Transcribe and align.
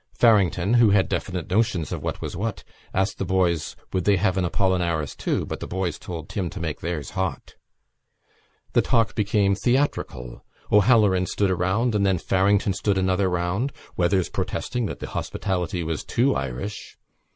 Farrington, 0.15 0.73
who 0.73 0.89
had 0.89 1.07
definite 1.07 1.47
notions 1.47 1.91
of 1.91 2.01
what 2.01 2.21
was 2.21 2.35
what, 2.35 2.63
asked 2.91 3.19
the 3.19 3.23
boys 3.23 3.75
would 3.93 4.03
they 4.03 4.15
have 4.15 4.35
an 4.35 4.43
Apollinaris 4.45 5.15
too; 5.15 5.45
but 5.45 5.59
the 5.59 5.67
boys 5.67 5.99
told 5.99 6.27
Tim 6.27 6.49
to 6.49 6.59
make 6.59 6.81
theirs 6.81 7.11
hot. 7.11 7.53
The 8.73 8.81
talk 8.81 9.13
became 9.13 9.53
theatrical. 9.53 10.43
O'Halloran 10.71 11.27
stood 11.27 11.51
a 11.51 11.55
round 11.55 11.93
and 11.93 12.03
then 12.03 12.17
Farrington 12.17 12.73
stood 12.73 12.97
another 12.97 13.29
round, 13.29 13.73
Weathers 13.95 14.29
protesting 14.29 14.87
that 14.87 15.01
the 15.01 15.07
hospitality 15.09 15.83
was 15.83 16.03
too 16.03 16.33
Irish. 16.33 16.97